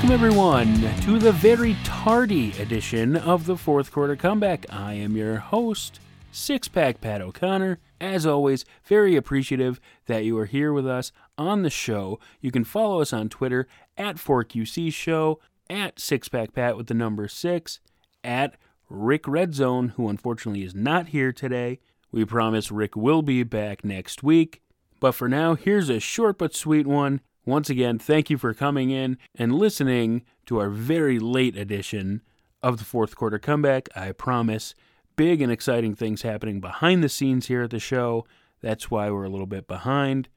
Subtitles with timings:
[0.00, 4.64] Welcome, everyone, to the very tardy edition of the fourth quarter comeback.
[4.72, 6.00] I am your host,
[6.32, 7.78] Six Pack Pat O'Connor.
[8.00, 12.18] As always, very appreciative that you are here with us on the show.
[12.40, 13.68] You can follow us on Twitter
[13.98, 17.80] at 4QC Show, at Six Pack Pat with the number six,
[18.24, 18.56] at
[18.88, 21.78] Rick Redzone, who unfortunately is not here today.
[22.10, 24.62] We promise Rick will be back next week.
[24.98, 27.20] But for now, here's a short but sweet one.
[27.50, 32.22] Once again, thank you for coming in and listening to our very late edition
[32.62, 33.88] of the fourth quarter comeback.
[33.96, 34.72] I promise
[35.16, 38.24] big and exciting things happening behind the scenes here at the show.
[38.60, 40.28] That's why we're a little bit behind.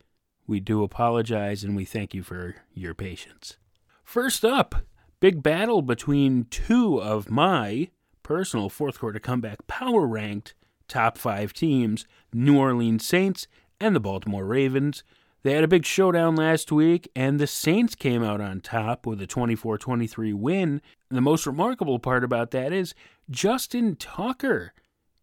[0.48, 3.58] We do apologize and we thank you for your patience.
[4.04, 4.74] First up,
[5.20, 7.92] big battle between two of my
[8.24, 10.56] personal fourth quarter comeback power ranked
[10.88, 13.46] top five teams New Orleans Saints
[13.80, 15.04] and the Baltimore Ravens.
[15.44, 19.22] They had a big showdown last week, and the Saints came out on top with
[19.22, 20.82] a 24 23 win.
[21.10, 22.96] The most remarkable part about that is
[23.30, 24.72] Justin Tucker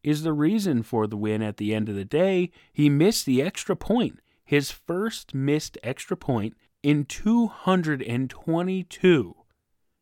[0.03, 2.51] is the reason for the win at the end of the day.
[2.73, 9.37] He missed the extra point, his first missed extra point in 222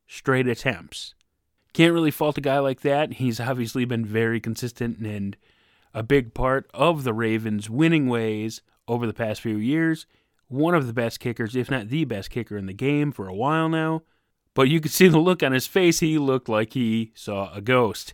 [0.05, 1.13] straight attempts.
[1.71, 3.13] Can't really fault a guy like that.
[3.13, 5.37] He's obviously been very consistent and
[5.93, 10.05] a big part of the Ravens' winning ways over the past few years.
[10.49, 13.35] One of the best kickers, if not the best kicker in the game for a
[13.35, 14.01] while now.
[14.53, 15.99] But you could see the look on his face.
[16.01, 18.13] He looked like he saw a ghost.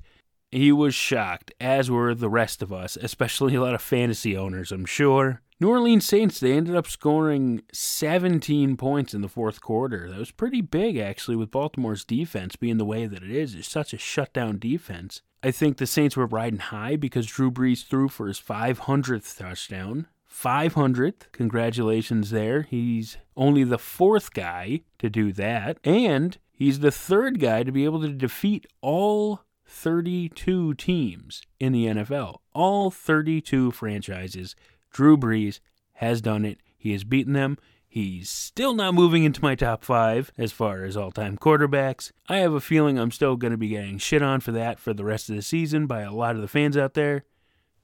[0.52, 4.72] He was shocked, as were the rest of us, especially a lot of fantasy owners,
[4.72, 5.42] I'm sure.
[5.60, 10.10] New Orleans Saints, they ended up scoring 17 points in the fourth quarter.
[10.10, 13.56] That was pretty big, actually, with Baltimore's defense being the way that it is.
[13.56, 15.22] It's such a shutdown defense.
[15.42, 20.08] I think the Saints were riding high because Drew Brees threw for his 500th touchdown.
[20.36, 21.32] 500th.
[21.32, 22.64] Congratulations there.
[22.64, 25.78] He's only the fourth guy to do that.
[25.84, 31.86] And he's the third guy to be able to defeat all 32 teams in the
[31.86, 32.38] NFL.
[32.54, 34.56] All 32 franchises.
[34.92, 35.60] Drew Brees
[35.94, 36.60] has done it.
[36.78, 37.58] He has beaten them.
[37.88, 42.12] He's still not moving into my top five as far as all time quarterbacks.
[42.28, 44.94] I have a feeling I'm still going to be getting shit on for that for
[44.94, 47.24] the rest of the season by a lot of the fans out there.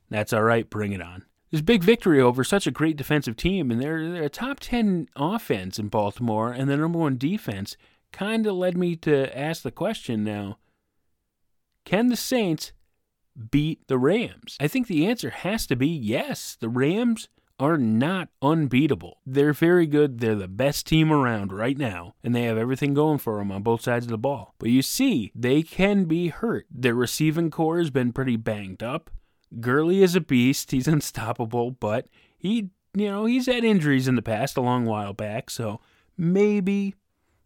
[0.09, 1.23] That's all right, bring it on.
[1.51, 5.09] This big victory over such a great defensive team, and they're, they're a top 10
[5.17, 7.75] offense in Baltimore and the number one defense,
[8.13, 10.57] kind of led me to ask the question now
[11.85, 12.73] can the Saints
[13.50, 14.57] beat the Rams?
[14.59, 16.56] I think the answer has to be yes.
[16.59, 17.28] The Rams
[17.59, 19.19] are not unbeatable.
[19.25, 20.19] They're very good.
[20.19, 23.62] They're the best team around right now, and they have everything going for them on
[23.62, 24.56] both sides of the ball.
[24.57, 26.66] But you see, they can be hurt.
[26.72, 29.09] Their receiving corps has been pretty banged up.
[29.59, 30.72] Gurley is a beast.
[30.72, 32.07] He's unstoppable, but
[32.38, 35.79] he, you know, he's had injuries in the past a long while back, so
[36.17, 36.95] maybe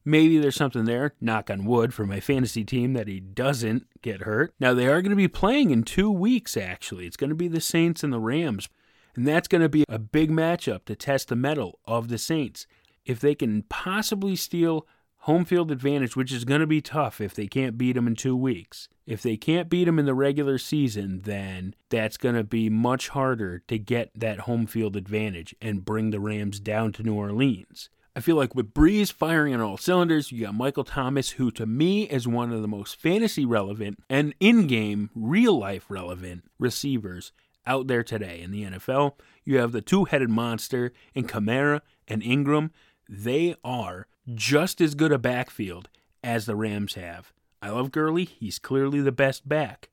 [0.03, 1.16] maybe there's something there.
[1.19, 4.53] Knock on wood for my fantasy team that he doesn't get hurt.
[4.59, 7.07] Now they are going to be playing in 2 weeks actually.
[7.07, 8.69] It's going to be the Saints and the Rams.
[9.16, 12.67] And that's going to be a big matchup to test the mettle of the Saints.
[13.05, 14.85] If they can possibly steal
[15.25, 18.16] home field advantage, which is going to be tough if they can't beat them in
[18.16, 18.88] two weeks.
[19.08, 23.09] If they can't beat them in the regular season, then that's going to be much
[23.09, 27.90] harder to get that home field advantage and bring the Rams down to New Orleans.
[28.16, 31.66] I feel like with Brees firing on all cylinders, you got Michael Thomas, who to
[31.66, 37.31] me is one of the most fantasy relevant and in game, real life relevant receivers
[37.66, 39.14] out there today in the NFL.
[39.44, 42.72] You have the two headed monster in Kamara and Ingram.
[43.07, 45.89] They are just as good a backfield
[46.23, 47.31] as the Rams have.
[47.61, 49.89] I love Gurley, he's clearly the best back.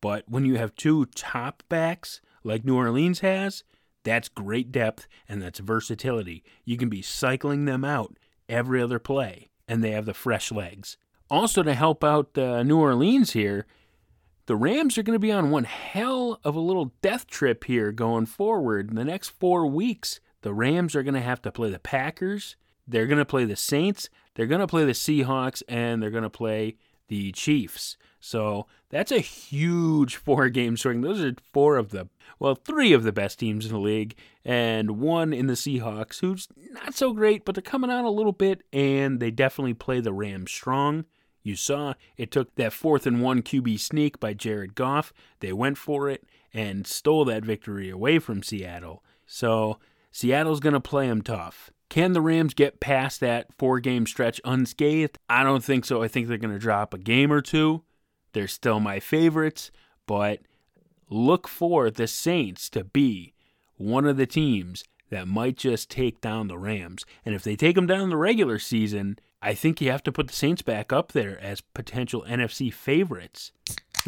[0.00, 3.64] But when you have two top backs like New Orleans has,
[4.04, 6.44] that's great depth and that's versatility.
[6.64, 8.16] You can be cycling them out
[8.48, 10.96] every other play, and they have the fresh legs.
[11.28, 13.66] Also, to help out uh, New Orleans here,
[14.46, 17.90] the Rams are going to be on one hell of a little death trip here
[17.90, 18.90] going forward.
[18.90, 22.54] In the next four weeks, the Rams are going to have to play the Packers,
[22.86, 26.22] they're going to play the Saints, they're going to play the Seahawks, and they're going
[26.22, 26.76] to play
[27.08, 27.96] the Chiefs.
[28.20, 31.00] So that's a huge four game swing.
[31.00, 32.08] Those are four of the,
[32.38, 34.14] well, three of the best teams in the league,
[34.44, 38.30] and one in the Seahawks, who's not so great, but they're coming out a little
[38.30, 41.06] bit, and they definitely play the Rams strong.
[41.42, 45.12] You saw it took that fourth and one QB sneak by Jared Goff.
[45.40, 46.22] They went for it
[46.54, 49.02] and stole that victory away from Seattle.
[49.26, 49.80] So
[50.16, 51.70] Seattle's going to play them tough.
[51.90, 55.18] Can the Rams get past that four game stretch unscathed?
[55.28, 56.02] I don't think so.
[56.02, 57.82] I think they're going to drop a game or two.
[58.32, 59.70] They're still my favorites,
[60.06, 60.40] but
[61.10, 63.34] look for the Saints to be
[63.76, 67.04] one of the teams that might just take down the Rams.
[67.26, 70.12] And if they take them down in the regular season, I think you have to
[70.12, 73.52] put the Saints back up there as potential NFC favorites.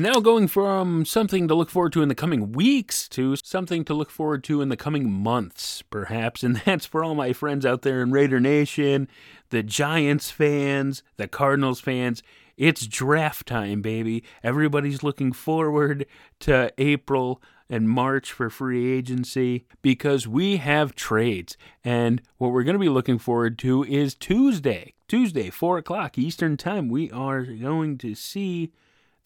[0.01, 3.95] Now, going from something to look forward to in the coming weeks to something to
[3.95, 6.45] look forward to in the coming months, perhaps.
[6.45, 9.09] And that's for all my friends out there in Raider Nation,
[9.51, 12.23] the Giants fans, the Cardinals fans.
[12.57, 14.23] It's draft time, baby.
[14.45, 16.07] Everybody's looking forward
[16.41, 21.57] to April and March for free agency because we have trades.
[21.83, 24.95] And what we're going to be looking forward to is Tuesday.
[25.09, 26.89] Tuesday, 4 o'clock Eastern Time.
[26.89, 28.71] We are going to see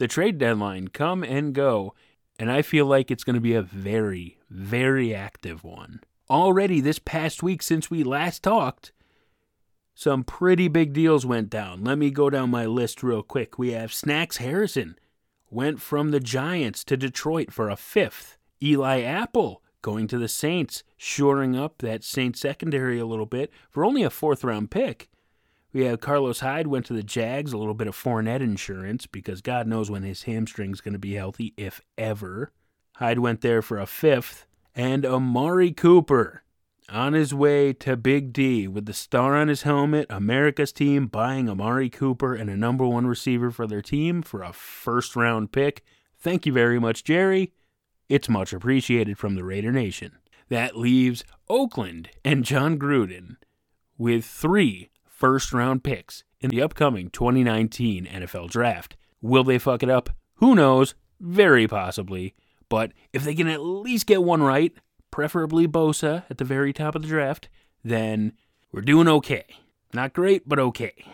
[0.03, 1.95] the trade deadline come and go,
[2.37, 6.01] and I feel like it's going to be a very, very active one.
[6.29, 8.91] Already this past week since we last talked,
[9.95, 11.85] some pretty big deals went down.
[11.85, 13.61] Let me go down my list real quick.
[13.61, 14.99] We have Snacks Harrison
[15.53, 18.39] went from the Giants to Detroit for a fifth.
[18.61, 23.85] Eli Apple going to the Saints, shoring up that Saints secondary a little bit for
[23.85, 25.12] only a fourth round pick.
[25.73, 29.41] We have Carlos Hyde went to the Jags, a little bit of Fournette insurance because
[29.41, 32.53] God knows when his hamstring's going to be healthy, if ever.
[32.97, 34.47] Hyde went there for a fifth.
[34.75, 36.43] And Amari Cooper
[36.91, 41.49] on his way to Big D with the star on his helmet, America's team buying
[41.49, 45.83] Amari Cooper and a number one receiver for their team for a first round pick.
[46.19, 47.53] Thank you very much, Jerry.
[48.11, 50.19] It's much appreciated from the Raider Nation.
[50.51, 53.37] That leaves Oakland and Jon Gruden
[53.97, 54.91] with three
[55.23, 58.97] first round picks in the upcoming 2019 NFL Draft.
[59.21, 60.11] Will they fuck it up?
[60.39, 60.97] Who knows?
[61.21, 62.35] Very possibly.
[62.69, 64.73] But if they can at least get one right,
[65.13, 67.49] preferably Bosa at the very top of the draft,
[67.85, 68.33] then
[68.73, 69.45] we're doing okay.
[69.95, 71.05] Not great, but okay.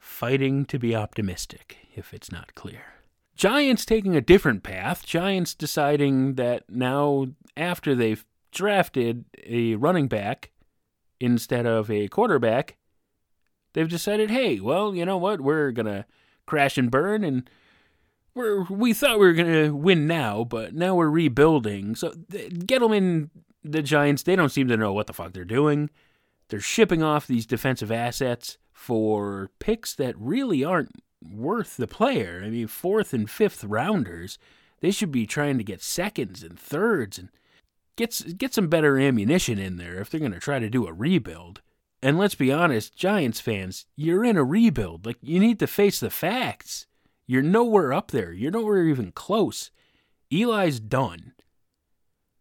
[0.00, 2.94] Fighting to be optimistic, if it's not clear.
[3.36, 5.06] Giants taking a different path.
[5.06, 10.50] Giants deciding that now, after they've drafted a running back,
[11.24, 12.76] instead of a quarterback,
[13.72, 15.40] they've decided, hey, well, you know what?
[15.40, 16.04] We're going to
[16.46, 17.48] crash and burn and
[18.34, 21.94] we're, we thought we were going to win now, but now we're rebuilding.
[21.94, 23.30] So Gettleman,
[23.62, 25.88] the Giants, they don't seem to know what the fuck they're doing.
[26.48, 30.90] They're shipping off these defensive assets for picks that really aren't
[31.22, 32.42] worth the player.
[32.44, 34.36] I mean, fourth and fifth rounders,
[34.80, 37.28] they should be trying to get seconds and thirds and–
[37.96, 40.92] get get some better ammunition in there if they're going to try to do a
[40.92, 41.60] rebuild.
[42.02, 45.06] And let's be honest, Giants fans, you're in a rebuild.
[45.06, 46.86] Like you need to face the facts.
[47.26, 48.32] You're nowhere up there.
[48.32, 49.70] You're nowhere even close.
[50.30, 51.32] Eli's done.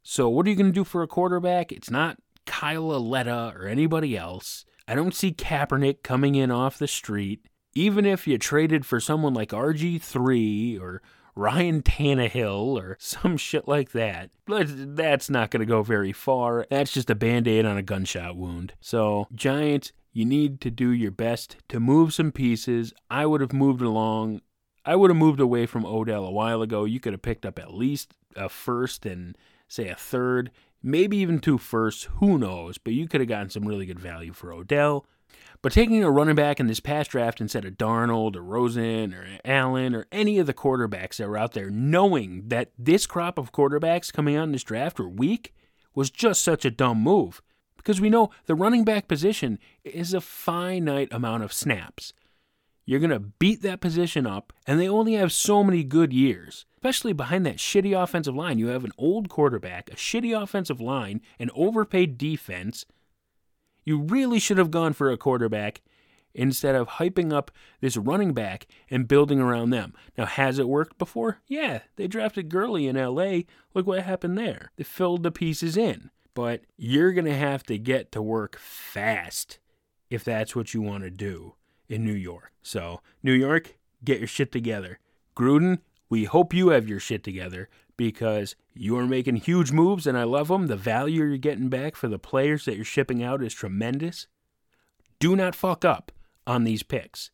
[0.01, 1.71] So what are you going to do for a quarterback?
[1.71, 4.65] It's not Kyle Lauletta or anybody else.
[4.85, 7.45] I don't see Kaepernick coming in off the street.
[7.73, 11.01] Even if you traded for someone like RG3 or
[11.35, 14.29] Ryan Tannehill or some shit like that.
[14.45, 16.65] But that's not going to go very far.
[16.69, 18.73] That's just a band aid on a gunshot wound.
[18.79, 22.93] So, Giants, you need to do your best to move some pieces.
[23.09, 24.41] I would have moved along.
[24.85, 26.85] I would have moved away from Odell a while ago.
[26.85, 29.37] You could have picked up at least a first and,
[29.67, 30.51] say, a third,
[30.83, 32.09] maybe even two firsts.
[32.19, 32.77] Who knows?
[32.77, 35.05] But you could have gotten some really good value for Odell.
[35.63, 39.25] But taking a running back in this past draft instead of Darnold or Rosen or
[39.45, 43.53] Allen or any of the quarterbacks that were out there, knowing that this crop of
[43.53, 45.55] quarterbacks coming out in this draft were weak,
[45.95, 47.41] was just such a dumb move.
[47.77, 52.11] Because we know the running back position is a finite amount of snaps.
[52.85, 56.65] You're going to beat that position up, and they only have so many good years,
[56.75, 58.59] especially behind that shitty offensive line.
[58.59, 62.85] You have an old quarterback, a shitty offensive line, an overpaid defense
[63.83, 65.81] you really should have gone for a quarterback
[66.33, 69.93] instead of hyping up this running back and building around them.
[70.17, 71.39] Now, has it worked before?
[71.47, 73.41] Yeah, they drafted Gurley in LA.
[73.73, 74.71] Look what happened there.
[74.75, 76.09] They filled the pieces in.
[76.33, 79.59] But you're going to have to get to work fast
[80.09, 81.55] if that's what you want to do
[81.87, 82.51] in New York.
[82.63, 84.99] So, New York, get your shit together.
[85.37, 90.17] Gruden, we hope you have your shit together because you are making huge moves and
[90.17, 90.67] I love them.
[90.67, 94.27] The value you're getting back for the players that you're shipping out is tremendous.
[95.19, 96.11] Do not fuck up
[96.45, 97.31] on these picks.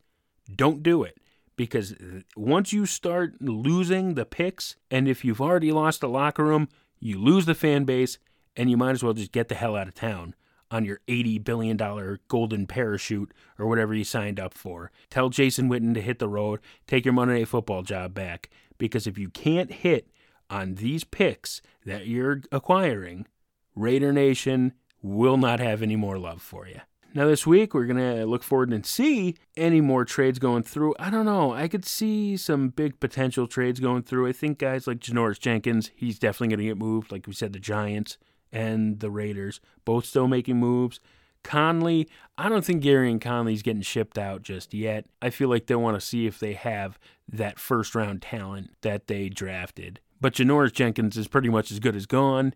[0.55, 1.17] Don't do it
[1.55, 1.95] because
[2.35, 7.19] once you start losing the picks, and if you've already lost the locker room, you
[7.19, 8.17] lose the fan base,
[8.55, 10.35] and you might as well just get the hell out of town
[10.71, 14.91] on your $80 billion golden parachute or whatever you signed up for.
[15.09, 19.07] Tell Jason Witten to hit the road, take your Monday Night Football job back, because
[19.07, 20.09] if you can't hit
[20.49, 23.27] on these picks that you're acquiring,
[23.75, 26.81] Raider Nation will not have any more love for you.
[27.13, 30.93] Now, this week, we're going to look forward and see any more trades going through.
[30.99, 31.53] I don't know.
[31.53, 34.27] I could see some big potential trades going through.
[34.27, 37.11] I think guys like Janoris Jenkins, he's definitely going to get moved.
[37.11, 38.19] Like we said, the Giants
[38.51, 40.99] and the Raiders, both still making moves.
[41.43, 45.05] Conley, I don't think Gareon Conley's getting shipped out just yet.
[45.21, 49.07] I feel like they want to see if they have that first round talent that
[49.07, 49.99] they drafted.
[50.21, 52.53] But Janoris Jenkins is pretty much as good as gone.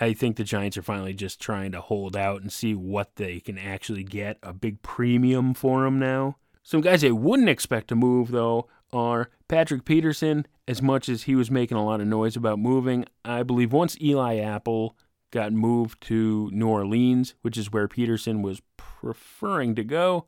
[0.00, 3.38] I think the Giants are finally just trying to hold out and see what they
[3.40, 6.36] can actually get a big premium for him now.
[6.62, 10.46] Some guys they wouldn't expect to move, though, are Patrick Peterson.
[10.66, 14.00] As much as he was making a lot of noise about moving, I believe once
[14.00, 14.96] Eli Apple
[15.30, 20.26] got moved to New Orleans, which is where Peterson was preferring to go,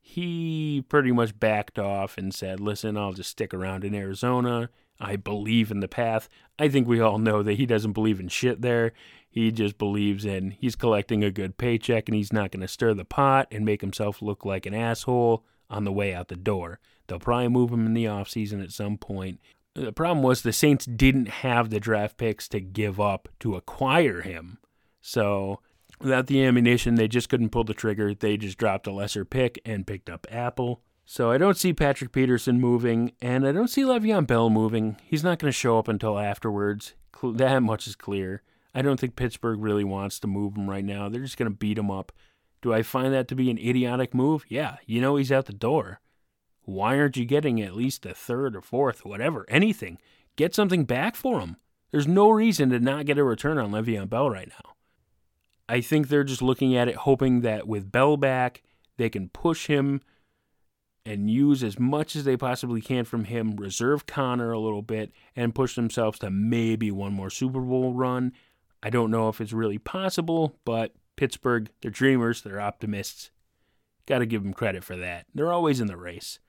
[0.00, 5.16] he pretty much backed off and said, Listen, I'll just stick around in Arizona I
[5.16, 6.28] believe in the path.
[6.58, 8.92] I think we all know that he doesn't believe in shit there.
[9.30, 12.94] He just believes in he's collecting a good paycheck and he's not going to stir
[12.94, 16.80] the pot and make himself look like an asshole on the way out the door.
[17.06, 19.40] They'll probably move him in the offseason at some point.
[19.74, 24.22] The problem was the Saints didn't have the draft picks to give up to acquire
[24.22, 24.58] him.
[25.00, 25.60] So
[26.00, 28.14] without the ammunition, they just couldn't pull the trigger.
[28.14, 30.82] They just dropped a lesser pick and picked up Apple.
[31.10, 34.98] So I don't see Patrick Peterson moving, and I don't see Le'Veon Bell moving.
[35.02, 36.92] He's not going to show up until afterwards.
[37.22, 38.42] That much is clear.
[38.74, 41.08] I don't think Pittsburgh really wants to move him right now.
[41.08, 42.12] They're just going to beat him up.
[42.60, 44.44] Do I find that to be an idiotic move?
[44.50, 46.02] Yeah, you know he's out the door.
[46.64, 49.96] Why aren't you getting at least a third or fourth, whatever, anything?
[50.36, 51.56] Get something back for him.
[51.90, 54.74] There's no reason to not get a return on Le'Veon Bell right now.
[55.70, 58.62] I think they're just looking at it, hoping that with Bell back,
[58.98, 60.02] they can push him
[61.08, 65.10] and use as much as they possibly can from him, reserve Conner a little bit,
[65.34, 68.32] and push themselves to maybe one more Super Bowl run.
[68.82, 73.30] I don't know if it's really possible, but Pittsburgh, they're dreamers, they're optimists.
[74.04, 75.24] Got to give them credit for that.
[75.34, 76.40] They're always in the race.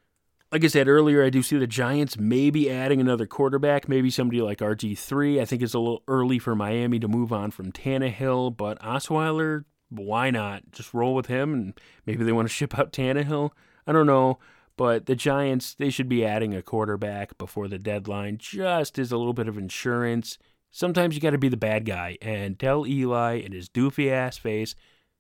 [0.51, 4.42] Like I said earlier, I do see the Giants maybe adding another quarterback, maybe somebody
[4.42, 5.39] like RG3.
[5.39, 9.63] I think it's a little early for Miami to move on from Tannehill, but Osweiler,
[9.88, 10.63] why not?
[10.72, 11.74] Just roll with him, and
[12.06, 13.51] maybe they want to ship out Tannehill.
[13.88, 14.39] I don't know,
[14.77, 19.17] but the Giants, they should be adding a quarterback before the deadline just as a
[19.17, 20.38] little bit of insurance.
[20.71, 24.38] Sometimes you got to be the bad guy and tell Eli in his doofy ass
[24.38, 24.75] face,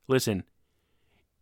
[0.07, 0.43] listen,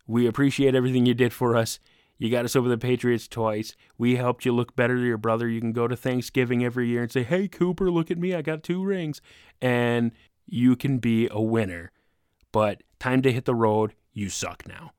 [0.07, 1.79] we appreciate everything you did for us.
[2.17, 3.75] You got us over the Patriots twice.
[3.97, 5.47] We helped you look better to your brother.
[5.47, 8.33] You can go to Thanksgiving every year and say, hey, Cooper, look at me.
[8.33, 9.21] I got two rings.
[9.61, 10.11] And
[10.47, 11.91] you can be a winner.
[12.51, 13.93] But time to hit the road.
[14.13, 14.93] You suck now.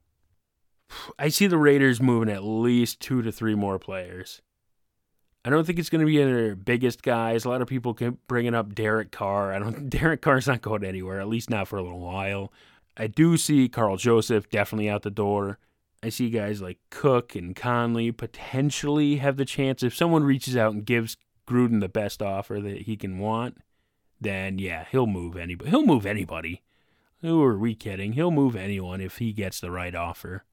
[1.18, 4.42] I see the Raiders moving at least two to three more players.
[5.45, 7.45] I don't think it's going to be their biggest guys.
[7.45, 9.52] A lot of people keep bringing up Derek Carr.
[9.52, 9.88] I don't.
[9.90, 12.52] Derek Carr's not going anywhere, at least not for a little while.
[12.97, 15.59] I do see Karl Joseph definitely out the door.
[16.02, 20.73] I see guys like Cook and Conley potentially have the chance if someone reaches out
[20.73, 21.16] and gives
[21.47, 23.59] Gruden the best offer that he can want.
[24.21, 25.71] Then yeah, he'll move anybody.
[25.71, 26.62] He'll move anybody.
[27.21, 28.12] Who are we kidding?
[28.12, 30.45] He'll move anyone if he gets the right offer.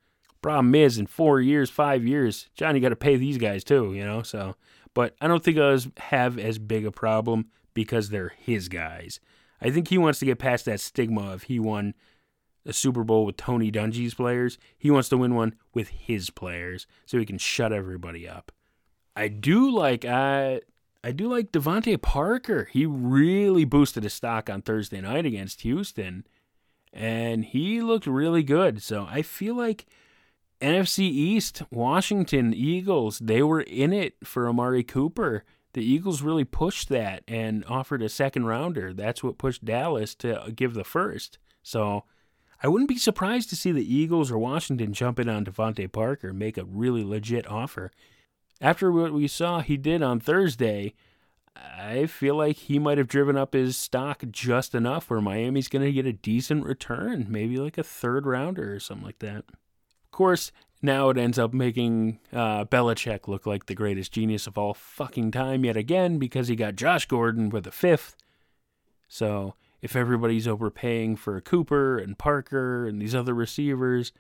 [0.46, 4.06] Problem is, in four years, five years, Johnny got to pay these guys too, you
[4.06, 4.22] know.
[4.22, 4.56] So,
[4.94, 9.20] but I don't think us have as big a problem because they're his guys.
[9.60, 11.96] I think he wants to get past that stigma of he won
[12.64, 14.60] a Super Bowl with Tony Dungy's players.
[14.78, 18.52] He wants to win one with his players so he can shut everybody up.
[19.16, 20.62] I do like I
[21.04, 22.70] I do like DeVante Parker.
[22.72, 26.24] He really boosted his stock on Thursday night against Houston,
[26.94, 28.84] and he looked really good.
[28.84, 29.88] So I feel like
[30.62, 35.44] NFC East, Washington Eagles, they were in it for Amari Cooper.
[35.74, 38.94] The Eagles really pushed that and offered a second rounder.
[38.94, 41.38] That's what pushed Dallas to give the first.
[41.62, 42.06] So
[42.64, 46.32] I wouldn't be surprised to see the Eagles or Washington jump in on DeVante Parker
[46.32, 47.92] make a really legit offer.
[48.62, 50.94] After what we saw he did on Thursday,
[51.58, 55.84] I feel like he might have driven up his stock just enough where Miami's going
[55.84, 59.44] to get a decent return, maybe like a third rounder or something like that
[60.16, 64.74] course, now it ends up making uh, Belichick look like the greatest genius of all
[64.74, 68.16] fucking time yet again because he got Josh Gordon with a fifth.
[69.08, 74.12] So if everybody's overpaying for Cooper and Parker and these other receivers,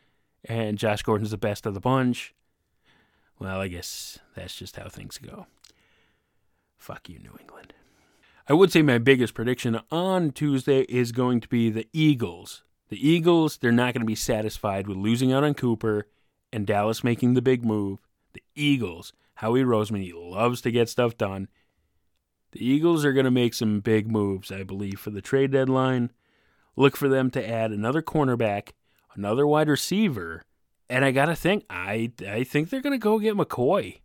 [0.43, 2.35] and Josh Gordon's the best of the bunch,
[3.39, 5.47] well, I guess that's just how things go.
[6.77, 7.73] Fuck you, New England.
[8.47, 12.63] I would say my biggest prediction on Tuesday is going to be the Eagles
[12.95, 16.07] the Eagles, they're not going to be satisfied with losing out on Cooper
[16.53, 17.99] and Dallas making the big move.
[18.31, 21.49] The Eagles, Howie Roseman, he loves to get stuff done.
[22.53, 26.13] The Eagles are going to make some big moves, I believe, for the trade deadline.
[26.77, 28.69] Look for them to add another cornerback,
[29.13, 30.43] another wide receiver.
[30.89, 33.99] And I got to think, I, I think they're going to go get McCoy.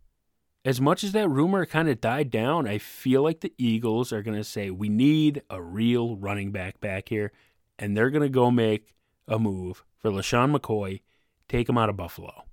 [0.65, 4.21] As much as that rumor kind of died down, I feel like the Eagles are
[4.21, 7.31] going to say, we need a real running back back here.
[7.77, 8.93] And they're going to go make
[9.27, 11.01] a move for LeSean McCoy,
[11.47, 12.43] take him out of Buffalo.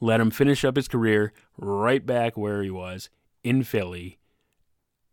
[0.00, 3.08] Let him finish up his career right back where he was
[3.42, 4.18] in Philly.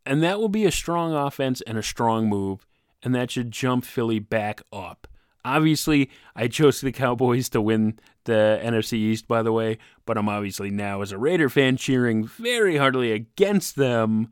[0.06, 2.66] And that will be a strong offense and a strong move,
[3.02, 5.08] and that should jump Philly back up.
[5.46, 10.30] Obviously, I chose the Cowboys to win the NFC East, by the way, but I'm
[10.30, 14.32] obviously now, as a Raider fan, cheering very heartily against them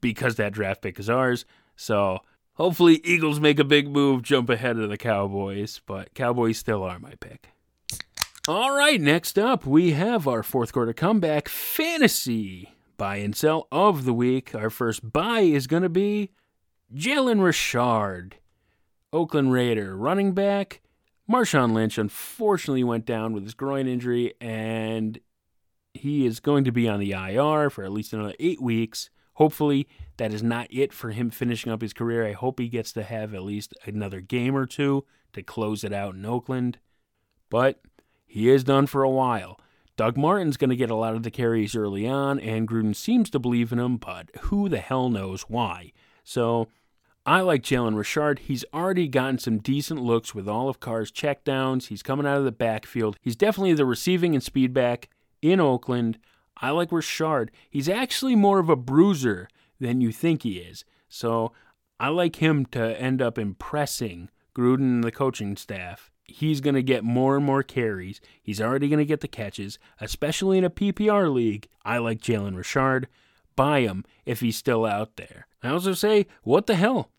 [0.00, 1.44] because that draft pick is ours.
[1.76, 2.20] So
[2.54, 6.98] hopefully, Eagles make a big move, jump ahead of the Cowboys, but Cowboys still are
[6.98, 7.50] my pick.
[8.48, 14.04] All right, next up, we have our fourth quarter comeback fantasy buy and sell of
[14.04, 14.54] the week.
[14.54, 16.32] Our first buy is going to be
[16.94, 18.36] Jalen Richard.
[19.12, 20.82] Oakland Raider running back.
[21.30, 25.18] Marshawn Lynch unfortunately went down with his groin injury, and
[25.94, 29.08] he is going to be on the IR for at least another eight weeks.
[29.40, 32.26] Hopefully, that is not it for him finishing up his career.
[32.26, 35.94] I hope he gets to have at least another game or two to close it
[35.94, 36.76] out in Oakland.
[37.48, 37.80] But
[38.26, 39.58] he is done for a while.
[39.96, 43.30] Doug Martin's going to get a lot of the carries early on, and Gruden seems
[43.30, 45.92] to believe in him, but who the hell knows why?
[46.22, 46.68] So
[47.24, 48.40] I like Jalen Richard.
[48.40, 51.86] He's already gotten some decent looks with all of Carr's checkdowns.
[51.86, 53.16] He's coming out of the backfield.
[53.22, 55.08] He's definitely the receiving and speed back
[55.40, 56.18] in Oakland.
[56.60, 57.50] I like Richard.
[57.68, 59.48] He's actually more of a bruiser
[59.80, 60.84] than you think he is.
[61.08, 61.52] So
[61.98, 66.10] I like him to end up impressing Gruden and the coaching staff.
[66.24, 68.20] He's going to get more and more carries.
[68.42, 71.68] He's already going to get the catches, especially in a PPR league.
[71.84, 73.08] I like Jalen Richard.
[73.56, 75.46] Buy him if he's still out there.
[75.62, 77.10] I also say, what the hell?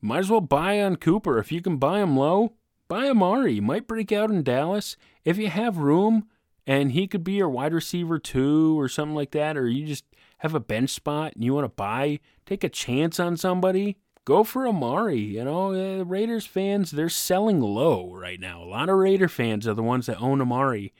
[0.00, 1.38] Might as well buy on Cooper.
[1.38, 2.54] If you can buy him low,
[2.88, 3.54] buy Amari.
[3.54, 4.96] He might break out in Dallas.
[5.24, 6.26] If you have room
[6.66, 10.04] and he could be your wide receiver too or something like that, or you just
[10.38, 14.44] have a bench spot and you want to buy, take a chance on somebody, go
[14.44, 15.20] for Amari.
[15.20, 18.62] You know, uh, Raiders fans, they're selling low right now.
[18.62, 20.92] A lot of Raider fans are the ones that own Amari,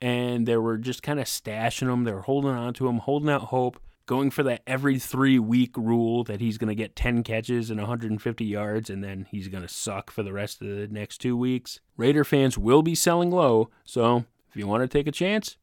[0.00, 2.04] and they were just kind of stashing them.
[2.04, 5.76] They were holding on to him, holding out hope going for that every three week
[5.76, 9.64] rule that he's going to get 10 catches and 150 yards and then he's going
[9.64, 11.80] to suck for the rest of the next two weeks.
[11.96, 15.56] Raider fans will be selling low, so if you want to take a chance,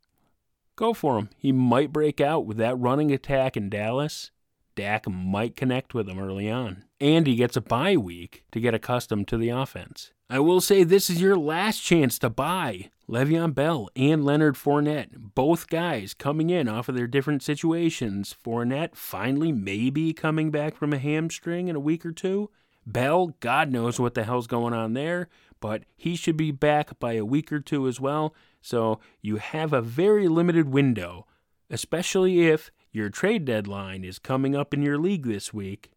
[0.76, 1.30] go for him.
[1.38, 4.32] He might break out with that running attack in Dallas.
[4.76, 6.86] Dak might connect with him early on.
[7.00, 10.12] And he gets a bye week to get accustomed to the offense.
[10.30, 15.10] I will say this is your last chance to buy Le'Veon Bell and Leonard Fournette,
[15.36, 18.34] both guys coming in off of their different situations.
[18.43, 22.50] Fournette finally maybe coming back from a hamstring in a week or two.
[22.86, 27.13] Bell, God knows what the hell's going on there, but he should be back by
[27.13, 28.34] a week or two as well.
[28.63, 31.28] So you have a very limited window,
[31.69, 35.91] especially if your trade deadline is coming up in your league this week.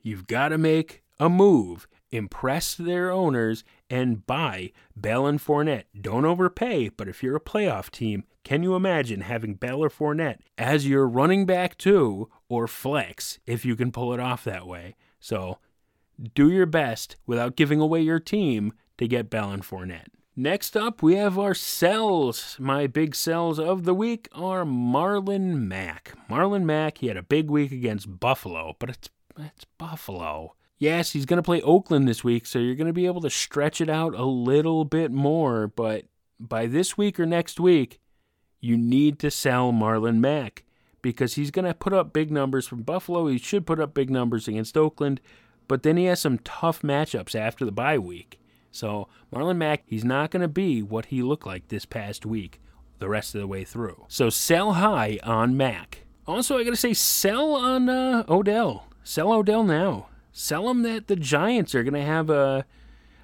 [0.00, 5.84] You've got to make a move impress their owners, and buy Bell and Fournette.
[6.00, 10.40] Don't overpay, but if you're a playoff team, can you imagine having Bell or Fournette
[10.56, 14.96] as your running back too, or flex if you can pull it off that way?
[15.20, 15.58] So
[16.34, 20.08] do your best without giving away your team to get Bell and Fournette.
[20.36, 22.56] Next up, we have our sells.
[22.60, 26.12] My big sells of the week are Marlon Mack.
[26.30, 30.54] Marlon Mack, he had a big week against Buffalo, but it's it's Buffalo.
[30.78, 33.30] Yes, he's going to play Oakland this week, so you're going to be able to
[33.30, 35.66] stretch it out a little bit more.
[35.66, 36.04] But
[36.38, 37.98] by this week or next week,
[38.60, 40.64] you need to sell Marlon Mack
[41.02, 43.26] because he's going to put up big numbers from Buffalo.
[43.26, 45.20] He should put up big numbers against Oakland,
[45.66, 48.40] but then he has some tough matchups after the bye week.
[48.78, 52.60] So Marlon Mack, he's not going to be what he looked like this past week
[52.98, 54.06] the rest of the way through.
[54.08, 56.06] So sell high on Mack.
[56.26, 58.86] Also, I got to say, sell on uh, Odell.
[59.04, 62.64] Sell Odell now sell him that the Giants are going to have a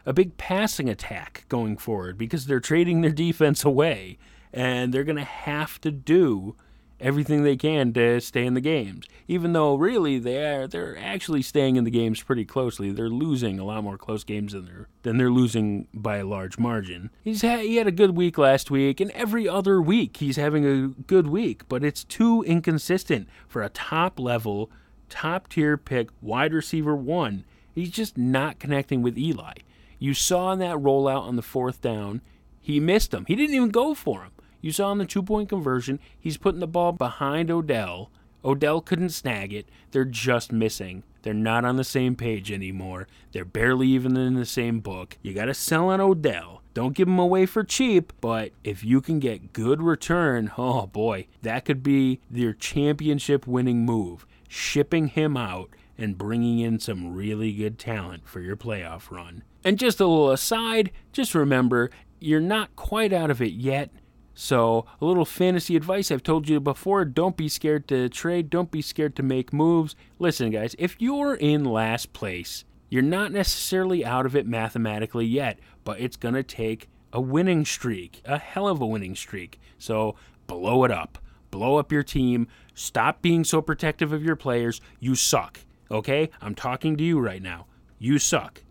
[0.06, 4.18] a big passing attack going forward because they're trading their defense away
[4.52, 6.56] and they're going to have to do
[7.04, 9.06] everything they can to stay in the games.
[9.28, 12.90] Even though really they are they're actually staying in the games pretty closely.
[12.90, 16.58] They're losing a lot more close games than they're than they're losing by a large
[16.58, 17.10] margin.
[17.22, 20.88] He's he had a good week last week and every other week he's having a
[20.88, 24.70] good week, but it's too inconsistent for a top level
[25.08, 27.44] top tier pick, wide receiver one.
[27.72, 29.52] He's just not connecting with Eli.
[29.98, 32.20] You saw in that rollout on the fourth down,
[32.60, 33.24] he missed him.
[33.26, 34.30] He didn't even go for him.
[34.64, 38.10] You saw in the two point conversion, he's putting the ball behind Odell.
[38.42, 39.68] Odell couldn't snag it.
[39.90, 41.02] They're just missing.
[41.20, 43.06] They're not on the same page anymore.
[43.32, 45.18] They're barely even in the same book.
[45.20, 46.62] You got to sell on Odell.
[46.72, 51.26] Don't give him away for cheap, but if you can get good return, oh boy,
[51.42, 54.24] that could be your championship winning move.
[54.48, 59.42] Shipping him out and bringing in some really good talent for your playoff run.
[59.62, 63.90] And just a little aside, just remember you're not quite out of it yet.
[64.34, 68.70] So, a little fantasy advice I've told you before don't be scared to trade, don't
[68.70, 69.94] be scared to make moves.
[70.18, 75.60] Listen, guys, if you're in last place, you're not necessarily out of it mathematically yet,
[75.84, 79.60] but it's going to take a winning streak, a hell of a winning streak.
[79.78, 80.16] So,
[80.48, 81.18] blow it up.
[81.52, 82.48] Blow up your team.
[82.74, 84.80] Stop being so protective of your players.
[84.98, 85.60] You suck.
[85.88, 86.30] Okay?
[86.40, 87.66] I'm talking to you right now.
[88.00, 88.64] You suck.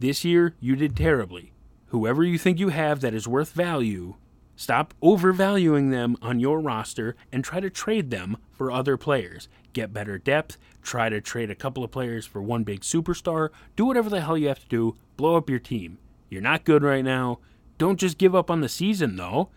[0.00, 1.52] This year, you did terribly.
[1.86, 4.16] Whoever you think you have that is worth value,
[4.58, 9.48] stop overvaluing them on your roster and try to trade them for other players.
[9.72, 13.86] Get better depth, try to trade a couple of players for one big superstar, do
[13.86, 15.98] whatever the hell you have to do, blow up your team.
[16.28, 17.38] You're not good right now.
[17.78, 19.50] Don't just give up on the season, though.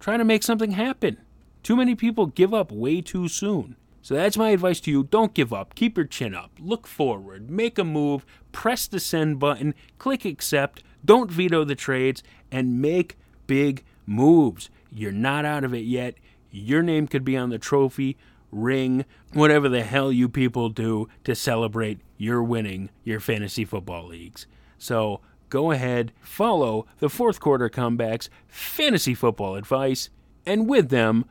[0.00, 1.18] Try to make something happen.
[1.62, 3.76] Too many people give up way too soon.
[4.02, 5.04] So that's my advice to you.
[5.04, 5.74] Don't give up.
[5.74, 6.50] Keep your chin up.
[6.58, 7.50] Look forward.
[7.50, 8.26] Make a move.
[8.50, 9.74] Press the send button.
[9.98, 10.82] Click accept.
[11.04, 13.16] Don't veto the trades and make
[13.46, 14.70] big moves.
[14.92, 16.14] You're not out of it yet.
[16.50, 18.16] Your name could be on the trophy,
[18.50, 24.46] ring, whatever the hell you people do to celebrate your winning your fantasy football leagues.
[24.78, 30.10] So go ahead, follow the fourth quarter comebacks, fantasy football advice,
[30.46, 31.26] and with them,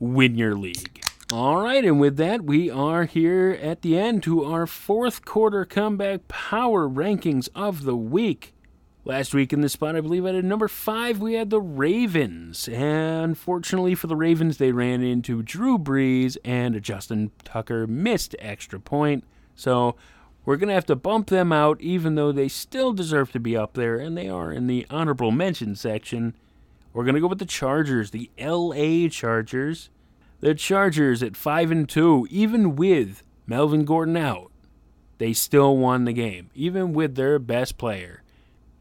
[0.00, 1.02] win your league.
[1.32, 5.64] All right, and with that, we are here at the end to our fourth quarter
[5.66, 8.54] comeback power rankings of the week.
[9.08, 12.68] Last week in the spot, I believe at number five, we had the Ravens.
[12.68, 18.78] And fortunately for the Ravens, they ran into Drew Brees and Justin Tucker missed extra
[18.78, 19.24] point.
[19.54, 19.96] So
[20.44, 23.56] we're going to have to bump them out, even though they still deserve to be
[23.56, 26.34] up there, and they are in the honorable mention section.
[26.92, 29.88] We're going to go with the Chargers, the LA Chargers.
[30.40, 34.52] The Chargers at 5 and 2, even with Melvin Gordon out,
[35.16, 38.22] they still won the game, even with their best player.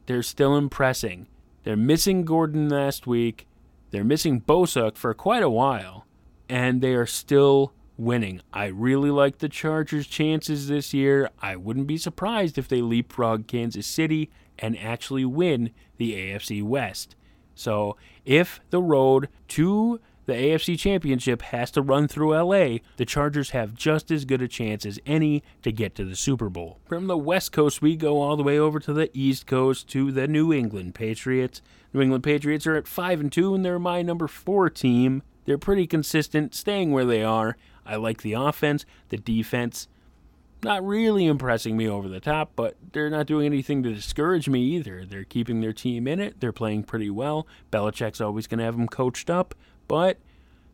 [0.07, 1.27] They're still impressing.
[1.63, 3.45] They're missing Gordon last week.
[3.91, 6.05] They're missing Bosa for quite a while,
[6.49, 8.41] and they are still winning.
[8.53, 11.29] I really like the Chargers' chances this year.
[11.41, 17.15] I wouldn't be surprised if they leapfrog Kansas City and actually win the AFC West.
[17.53, 23.51] So, if the road to the AFC Championship has to run through LA, the Chargers
[23.51, 26.79] have just as good a chance as any to get to the Super Bowl.
[26.85, 30.11] From the West Coast, we go all the way over to the East Coast to
[30.11, 31.61] the New England Patriots.
[31.93, 35.23] New England Patriots are at 5 and 2 and they're my number 4 team.
[35.45, 37.55] They're pretty consistent, staying where they are.
[37.85, 39.87] I like the offense, the defense.
[40.61, 44.59] Not really impressing me over the top, but they're not doing anything to discourage me
[44.75, 45.05] either.
[45.05, 46.41] They're keeping their team in it.
[46.41, 47.47] They're playing pretty well.
[47.71, 49.55] Belichick's always going to have them coached up.
[49.87, 50.17] But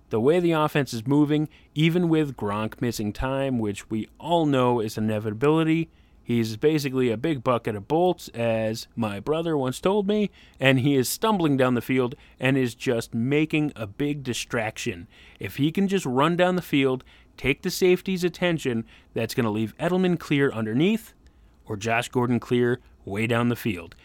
[0.10, 4.80] the way the offense is moving, even with Gronk missing time, which we all know
[4.80, 5.90] is inevitability,
[6.24, 10.96] he's basically a big bucket of bolts, as my brother once told me, and he
[10.96, 15.08] is stumbling down the field and is just making a big distraction.
[15.40, 17.04] If he can just run down the field,
[17.36, 21.14] take the safety's attention, that's going to leave Edelman clear underneath
[21.66, 23.96] or Josh Gordon clear way down the field.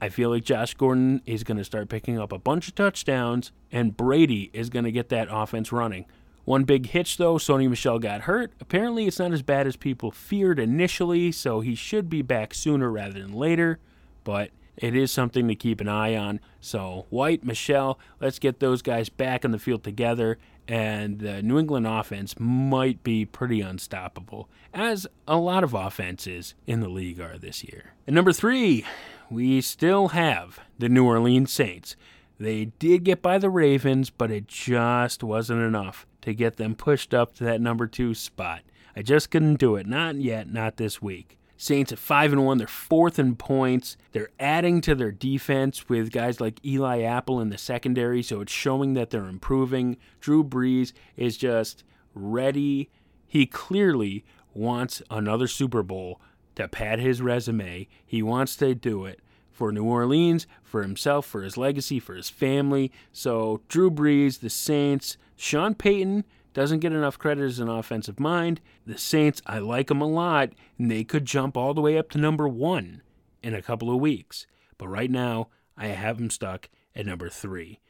[0.00, 3.52] I feel like Josh Gordon is going to start picking up a bunch of touchdowns,
[3.70, 6.06] and Brady is going to get that offense running.
[6.44, 8.52] One big hitch, though, Sony Michel got hurt.
[8.60, 12.90] Apparently, it's not as bad as people feared initially, so he should be back sooner
[12.90, 13.78] rather than later,
[14.24, 16.40] but it is something to keep an eye on.
[16.60, 21.58] So, White, Michel, let's get those guys back in the field together, and the New
[21.58, 27.36] England offense might be pretty unstoppable, as a lot of offenses in the league are
[27.36, 27.92] this year.
[28.06, 28.84] And number three,
[29.30, 31.94] we still have the New Orleans Saints.
[32.38, 37.14] They did get by the Ravens, but it just wasn't enough to get them pushed
[37.14, 38.62] up to that number two spot.
[38.96, 39.86] I just couldn't do it.
[39.86, 41.38] Not yet, not this week.
[41.56, 43.98] Saints at 5 and 1, they're fourth in points.
[44.12, 48.52] They're adding to their defense with guys like Eli Apple in the secondary, so it's
[48.52, 49.98] showing that they're improving.
[50.20, 52.88] Drew Brees is just ready.
[53.26, 56.18] He clearly wants another Super Bowl
[56.54, 57.88] to pad his resume.
[58.04, 62.30] He wants to do it for New Orleans, for himself, for his legacy, for his
[62.30, 62.90] family.
[63.12, 68.60] So, Drew Brees, the Saints, Sean Payton doesn't get enough credit as an offensive mind.
[68.86, 72.10] The Saints, I like them a lot, and they could jump all the way up
[72.10, 73.02] to number one
[73.42, 74.46] in a couple of weeks.
[74.78, 77.80] But right now, I have them stuck at number three.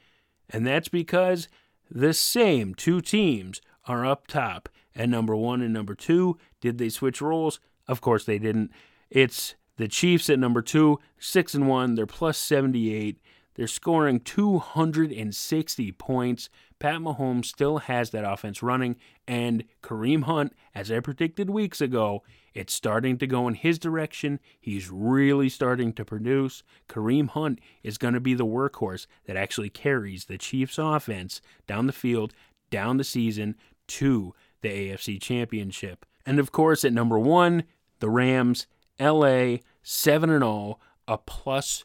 [0.48, 1.48] And that's because
[1.90, 6.36] the same two teams are up top at number one and number two.
[6.60, 7.60] Did they switch roles?
[7.90, 8.70] Of course they didn't.
[9.10, 11.96] It's the Chiefs at number two, six and one.
[11.96, 13.18] They're plus 78.
[13.56, 16.48] They're scoring 260 points.
[16.78, 18.94] Pat Mahomes still has that offense running,
[19.26, 22.22] and Kareem Hunt, as I predicted weeks ago,
[22.54, 24.38] it's starting to go in his direction.
[24.60, 26.62] He's really starting to produce.
[26.88, 31.88] Kareem Hunt is going to be the workhorse that actually carries the Chiefs' offense down
[31.88, 32.34] the field,
[32.70, 33.56] down the season
[33.88, 36.06] to the AFC Championship.
[36.24, 37.64] And of course, at number one,
[38.00, 38.66] the Rams,
[38.98, 41.84] LA, 7 and 0, a plus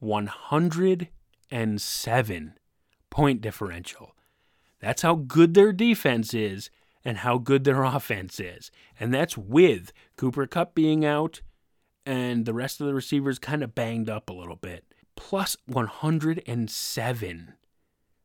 [0.00, 2.54] 107
[3.10, 4.12] point differential.
[4.80, 6.68] That's how good their defense is
[7.04, 8.72] and how good their offense is.
[8.98, 11.42] And that's with Cooper Kupp being out
[12.04, 14.84] and the rest of the receivers kind of banged up a little bit.
[15.16, 17.54] Plus 107.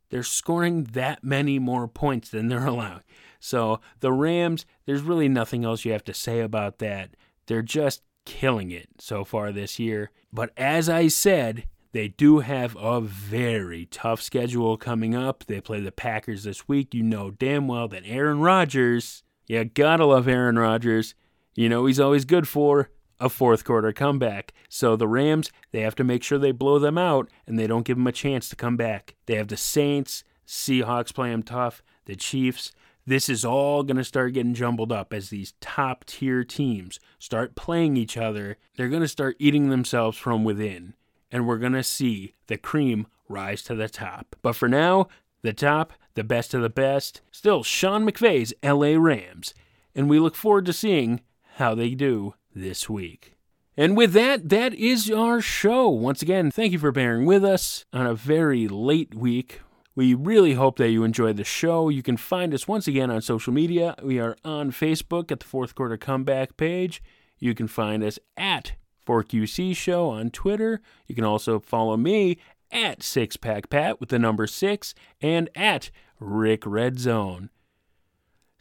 [0.09, 3.01] They're scoring that many more points than they're allowing.
[3.39, 7.15] So the Rams, there's really nothing else you have to say about that.
[7.51, 10.11] They're just killing it so far this year.
[10.31, 15.43] But as I said, they do have a very tough schedule coming up.
[15.45, 16.93] They play the Packers this week.
[16.93, 21.13] You know damn well that Aaron Rodgers, you gotta love Aaron Rodgers.
[21.53, 24.53] You know he's always good for a fourth quarter comeback.
[24.69, 27.83] So the Rams, they have to make sure they blow them out and they don't
[27.83, 29.15] give them a chance to come back.
[29.25, 32.71] They have the Saints, Seahawks play them tough, the Chiefs.
[33.05, 37.55] This is all going to start getting jumbled up as these top tier teams start
[37.55, 38.57] playing each other.
[38.75, 40.93] They're going to start eating themselves from within
[41.31, 44.35] and we're going to see the cream rise to the top.
[44.41, 45.07] But for now,
[45.41, 49.53] the top, the best of the best, still Sean McVay's LA Rams.
[49.95, 51.21] And we look forward to seeing
[51.55, 53.35] how they do this week.
[53.77, 55.89] And with that, that is our show.
[55.89, 59.61] Once again, thank you for bearing with us on a very late week.
[59.93, 61.89] We really hope that you enjoyed the show.
[61.89, 63.95] You can find us once again on social media.
[64.01, 67.03] We are on Facebook at the Fourth Quarter Comeback page.
[67.39, 68.73] You can find us at
[69.05, 70.81] 4QC Show on Twitter.
[71.07, 72.37] You can also follow me
[72.71, 77.49] at Six Pack Pat with the number six and at Rick Red Zone.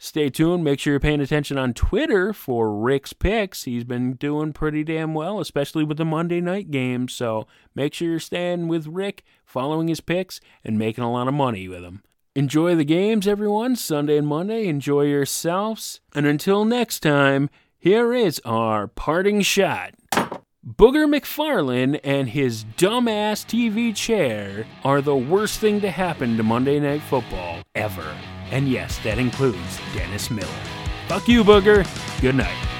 [0.03, 0.63] Stay tuned.
[0.63, 3.65] Make sure you're paying attention on Twitter for Rick's picks.
[3.65, 7.13] He's been doing pretty damn well, especially with the Monday night games.
[7.13, 11.35] So make sure you're staying with Rick, following his picks, and making a lot of
[11.35, 12.01] money with him.
[12.35, 14.65] Enjoy the games, everyone, Sunday and Monday.
[14.67, 16.01] Enjoy yourselves.
[16.15, 19.93] And until next time, here is our parting shot.
[20.63, 26.79] Booger McFarland and his dumbass TV chair are the worst thing to happen to Monday
[26.79, 28.15] Night Football ever.
[28.51, 30.47] And yes, that includes Dennis Miller.
[31.07, 31.83] Fuck you, Booger.
[32.21, 32.70] Good night.